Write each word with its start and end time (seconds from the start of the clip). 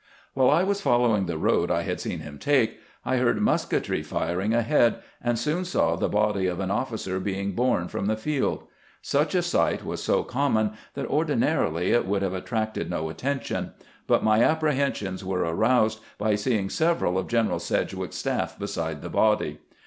While 0.33 0.49
I 0.49 0.63
was 0.63 0.81
following 0.81 1.27
the 1.27 1.37
road 1.37 1.69
I 1.69 1.83
had 1.83 2.01
seen 2.01 2.21
him 2.21 2.39
take, 2.39 2.79
I 3.05 3.17
heard 3.17 3.39
musketry 3.39 4.01
firing 4.01 4.51
ahead, 4.51 4.95
and 5.21 5.37
soon 5.37 5.63
saw 5.63 5.95
the 5.95 6.09
body 6.09 6.47
of 6.47 6.59
an 6.59 6.71
officer 6.71 7.19
being 7.19 7.51
borne 7.51 7.87
from 7.87 8.07
the 8.07 8.17
field. 8.17 8.63
Such 9.03 9.35
a 9.35 9.43
sight 9.43 9.85
was 9.85 10.01
so 10.03 10.23
common 10.23 10.71
that 10.95 11.05
ordinarily 11.05 11.91
it 11.91 12.07
would 12.07 12.23
have 12.23 12.33
attracted 12.33 12.89
no 12.89 13.09
attention, 13.09 13.73
but 14.07 14.23
my 14.23 14.41
apprehensions 14.43 15.23
were 15.23 15.41
aroused 15.41 15.99
by 16.17 16.33
seeing 16.33 16.71
several 16.71 17.15
of 17.19 17.27
General 17.27 17.59
Sedgwick's 17.59 18.15
staff 18.15 18.57
beside 18.57 19.03
the 19.03 19.09
body. 19.11 19.59